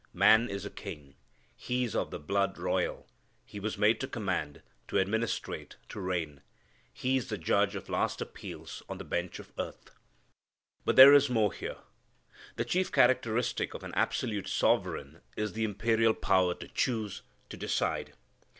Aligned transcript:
Man 0.15 0.49
is 0.49 0.65
a 0.65 0.71
king. 0.71 1.13
He 1.55 1.83
is 1.83 1.95
of 1.95 2.09
the 2.09 2.17
blood 2.17 2.57
royal. 2.57 3.05
He 3.45 3.59
was 3.59 3.77
made 3.77 3.99
to 3.99 4.07
command, 4.07 4.63
to 4.87 4.97
administrate, 4.97 5.75
to 5.89 5.99
reign. 5.99 6.41
He 6.91 7.17
is 7.17 7.29
the 7.29 7.37
judge 7.37 7.75
of 7.75 7.87
last 7.87 8.19
appeals 8.19 8.81
on 8.89 8.97
the 8.97 9.03
bench 9.03 9.37
of 9.37 9.53
earth. 9.59 9.91
But 10.85 10.95
there 10.95 11.13
is 11.13 11.29
more 11.29 11.53
here. 11.53 11.77
The 12.55 12.65
chief 12.65 12.91
characteristic 12.91 13.75
of 13.75 13.83
an 13.83 13.93
absolute 13.93 14.47
sovereign 14.47 15.21
is 15.37 15.53
the 15.53 15.65
imperial 15.65 16.15
power 16.15 16.55
to 16.55 16.67
choose, 16.67 17.21
to 17.49 17.55
decide. 17.57 18.13